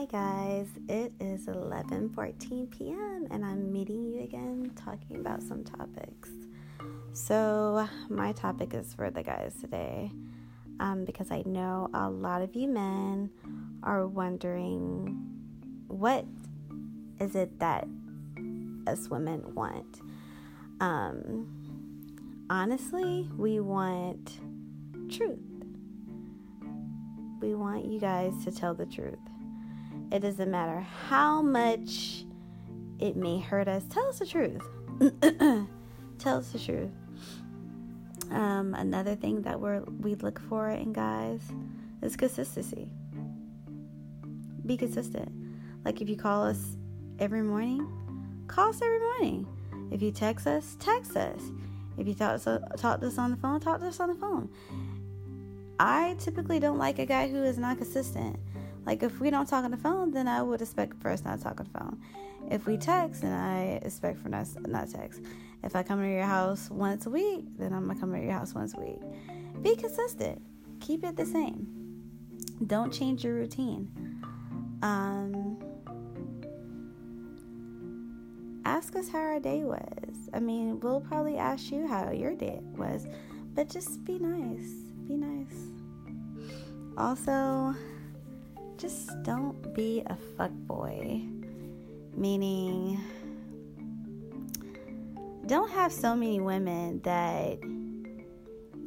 [0.00, 3.26] Hi guys, it is 11:14 p.m.
[3.30, 6.30] and I'm meeting you again talking about some topics.
[7.12, 10.10] So, my topic is for the guys today.
[10.80, 13.28] Um, because I know a lot of you men
[13.82, 15.22] are wondering
[15.88, 16.24] what
[17.20, 17.86] is it that
[18.86, 20.00] us women want.
[20.80, 24.40] Um, honestly, we want
[25.10, 25.40] truth.
[27.42, 29.18] We want you guys to tell the truth.
[30.12, 32.24] It doesn't matter how much
[32.98, 33.84] it may hurt us.
[33.88, 34.66] Tell us the truth.
[36.18, 36.90] tell us the truth.
[38.30, 41.40] Um, another thing that we're we look for in guys
[42.02, 42.88] is consistency.
[44.66, 45.30] Be consistent.
[45.84, 46.76] Like if you call us
[47.18, 47.86] every morning,
[48.46, 49.46] call us every morning.
[49.90, 51.40] If you text us, text us.
[51.98, 54.14] If you talk, so, talk to us on the phone, talk to us on the
[54.14, 54.48] phone.
[55.78, 58.36] I typically don't like a guy who is not consistent.
[58.86, 61.38] Like if we don't talk on the phone, then I would expect for us not
[61.38, 62.00] to talk on the phone.
[62.50, 65.20] If we text, then I expect for us not text.
[65.62, 68.32] If I come to your house once a week, then I'm gonna come to your
[68.32, 69.00] house once a week.
[69.62, 70.40] Be consistent.
[70.80, 71.66] Keep it the same.
[72.66, 73.90] Don't change your routine.
[74.82, 75.58] Um,
[78.64, 80.30] ask us how our day was.
[80.32, 83.06] I mean, we'll probably ask you how your day was,
[83.54, 84.70] but just be nice.
[85.06, 85.68] Be nice.
[86.96, 87.74] Also,
[88.80, 91.22] just don't be a fuck boy.
[92.16, 92.98] Meaning,
[95.46, 97.58] don't have so many women that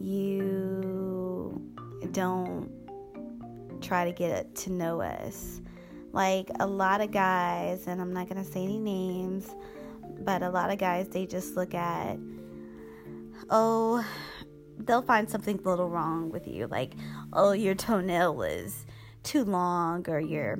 [0.00, 1.60] you
[2.12, 2.70] don't
[3.82, 5.60] try to get to know us.
[6.12, 9.54] Like a lot of guys, and I'm not gonna say any names,
[10.20, 12.18] but a lot of guys, they just look at,
[13.50, 14.04] oh,
[14.78, 16.66] they'll find something a little wrong with you.
[16.66, 16.94] Like,
[17.32, 18.86] oh, your toenail is
[19.22, 20.58] too long, or your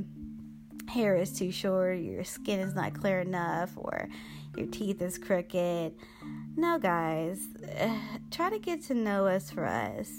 [0.88, 4.08] hair is too short, your skin is not clear enough, or
[4.56, 5.94] your teeth is crooked.
[6.56, 7.40] No, guys,
[8.30, 10.10] try to get to know us for us.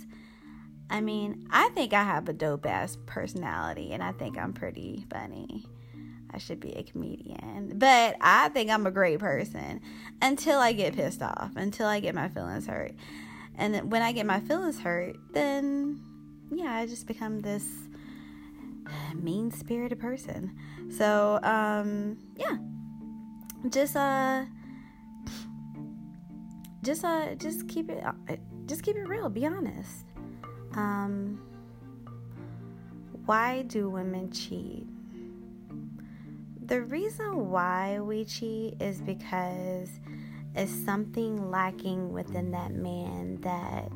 [0.90, 5.06] I mean, I think I have a dope ass personality and I think I'm pretty
[5.12, 5.66] funny.
[6.32, 7.74] I should be a comedian.
[7.76, 9.82] But I think I'm a great person
[10.22, 12.94] until I get pissed off, until I get my feelings hurt.
[13.56, 16.02] And when I get my feelings hurt, then
[16.52, 17.68] yeah, I just become this
[19.16, 20.58] mean spirited person.
[20.98, 22.58] So, um, yeah.
[23.70, 24.46] Just uh
[26.84, 28.04] just uh just keep it
[28.66, 30.06] just keep it real, be honest.
[30.76, 31.40] Um,
[33.26, 34.86] why do women cheat?
[36.66, 39.90] The reason why we cheat is because
[40.56, 43.92] it's something lacking within that man that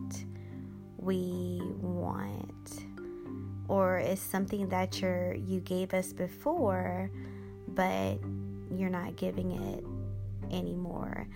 [0.98, 2.87] we want
[3.68, 7.12] or it's something that you're you gave us before
[7.68, 8.20] but
[8.76, 9.84] you're not giving it
[10.52, 11.28] anymore.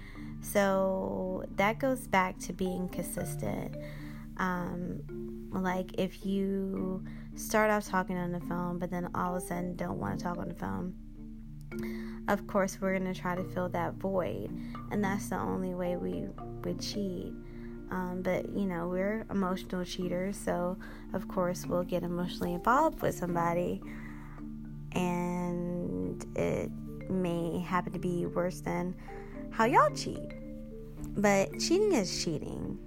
[0.42, 3.76] So that goes back to being consistent.
[4.38, 7.04] Um, like if you
[7.36, 10.24] start off talking on the phone, but then all of a sudden don't want to
[10.24, 10.96] talk on the phone,
[12.28, 14.50] of course we're gonna try to fill that void,
[14.92, 16.28] and that's the only way we
[16.64, 17.34] would cheat.
[17.92, 20.78] Um, but you know we're emotional cheaters, so
[21.14, 23.82] of course we'll get emotionally involved with somebody,
[24.94, 26.72] and it
[27.10, 28.96] may happen to be worse than
[29.52, 30.32] how y'all cheat.
[31.18, 32.80] But cheating is cheating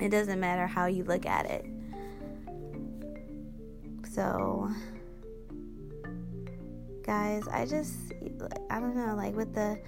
[0.00, 1.64] it doesn't matter how you look at it.
[4.12, 4.70] So,
[7.02, 7.94] guys, I just
[8.70, 9.78] I don't know, like with the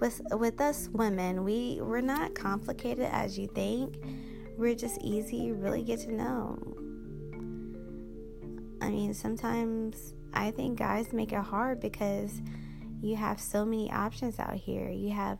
[0.00, 3.96] with with us women, we we're not complicated as you think.
[4.56, 6.58] We're just easy, you really get to know.
[8.80, 12.40] I mean, sometimes I think guys make it hard because
[13.00, 14.88] you have so many options out here.
[14.88, 15.38] You have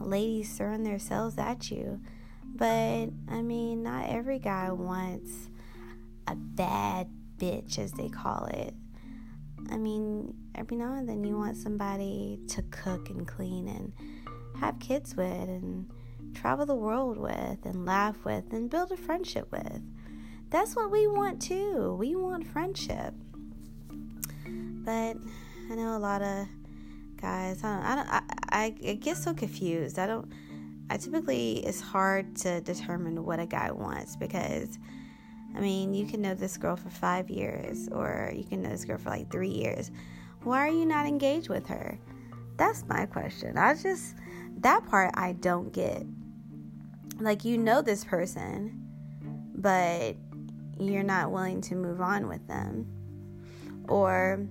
[0.00, 2.00] ladies throwing themselves at you.
[2.44, 5.50] But I mean, not every guy wants
[6.26, 8.74] a bad bitch, as they call it.
[9.70, 13.92] I mean, every now and then you want somebody to cook and clean and
[14.60, 15.90] have kids with and
[16.34, 19.82] travel the world with and laugh with and build a friendship with.
[20.50, 21.96] That's what we want too.
[21.98, 23.14] We want friendship.
[24.46, 25.16] But
[25.70, 26.46] I know a lot of
[27.20, 27.62] guys.
[27.62, 27.84] I don't.
[27.84, 28.08] I, don't,
[28.50, 29.98] I, I get so confused.
[29.98, 30.32] I don't.
[30.90, 34.78] I typically it's hard to determine what a guy wants because
[35.58, 38.84] I mean, you can know this girl for 5 years or you can know this
[38.84, 39.90] girl for like 3 years.
[40.44, 41.98] Why are you not engaged with her?
[42.56, 43.58] That's my question.
[43.58, 44.14] I just
[44.58, 46.06] that part I don't get.
[47.18, 48.86] Like you know this person,
[49.56, 50.14] but
[50.78, 52.86] you're not willing to move on with them.
[53.88, 54.46] Or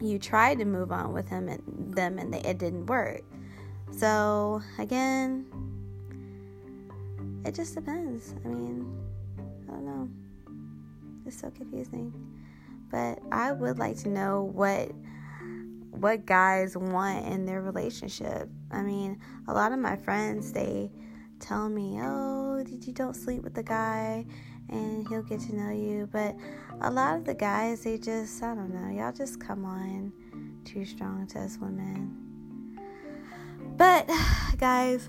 [0.00, 3.22] you tried to move on with him and them and they, it didn't work.
[3.90, 5.44] So, again,
[7.44, 8.34] it just depends.
[8.44, 8.98] I mean,
[9.72, 10.08] don't know.
[11.26, 12.12] It's so confusing.
[12.90, 14.92] But I would like to know what
[15.90, 18.48] what guys want in their relationship.
[18.70, 20.90] I mean, a lot of my friends they
[21.40, 24.26] tell me, "Oh, did you don't sleep with the guy
[24.68, 26.36] and he'll get to know you." But
[26.80, 30.12] a lot of the guys, they just, I don't know, y'all just come on
[30.64, 32.18] too strong to us women.
[33.76, 34.08] But
[34.58, 35.08] guys,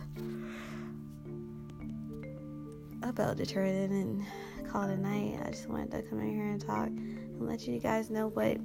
[3.46, 4.26] to turn in and
[4.74, 5.40] call it a night.
[5.46, 8.58] I just wanted to come in here and talk and let you guys know what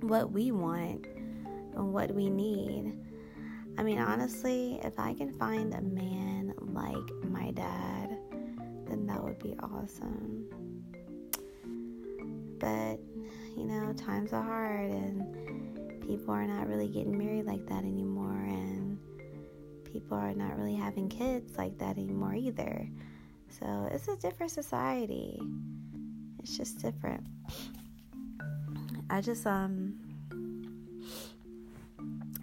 [0.00, 1.06] what we want
[1.74, 2.94] and what we need.
[3.76, 8.16] I mean, honestly, if I can find a man like my dad,
[8.86, 10.46] then that would be awesome.
[12.58, 12.98] But,
[13.54, 18.44] you know, times are hard and people are not really getting married like that anymore
[18.46, 18.98] and
[19.92, 22.88] people are not really having kids like that anymore either.
[23.50, 25.40] So it's a different society.
[26.40, 27.24] It's just different.
[29.10, 29.94] I just um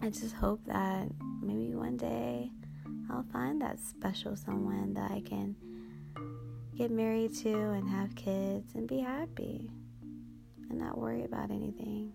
[0.02, 1.08] I just hope that
[1.42, 2.52] maybe one day
[3.10, 5.56] I'll find that special someone that I can
[6.78, 9.72] get married to and have kids and be happy
[10.70, 12.12] and not worry about anything.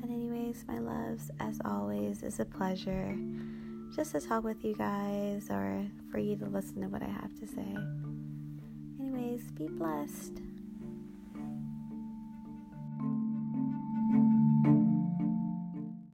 [0.00, 3.16] But, anyways, my loves, as always, it's a pleasure
[3.94, 7.38] just to talk with you guys or for you to listen to what I have
[7.40, 7.76] to say.
[9.00, 10.51] Anyways, be blessed.